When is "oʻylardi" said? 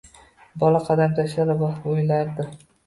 1.95-2.53